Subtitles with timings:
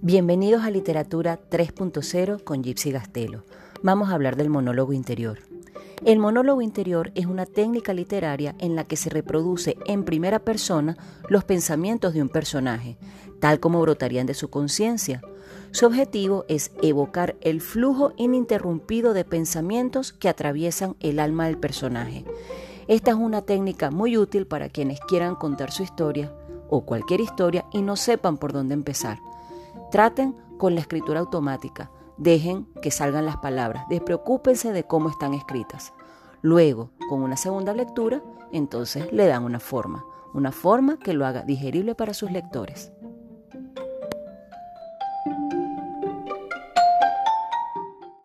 [0.00, 3.42] Bienvenidos a Literatura 3.0 con Gypsy Gastelo.
[3.82, 5.40] Vamos a hablar del monólogo interior.
[6.04, 10.96] El monólogo interior es una técnica literaria en la que se reproduce en primera persona
[11.28, 12.96] los pensamientos de un personaje,
[13.40, 15.20] tal como brotarían de su conciencia.
[15.72, 22.24] Su objetivo es evocar el flujo ininterrumpido de pensamientos que atraviesan el alma del personaje.
[22.86, 26.32] Esta es una técnica muy útil para quienes quieran contar su historia
[26.70, 29.18] o cualquier historia y no sepan por dónde empezar.
[29.90, 31.90] Traten con la escritura automática.
[32.16, 33.88] Dejen que salgan las palabras.
[33.88, 35.92] Despreocúpense de cómo están escritas.
[36.42, 40.04] Luego, con una segunda lectura, entonces le dan una forma.
[40.34, 42.92] Una forma que lo haga digerible para sus lectores.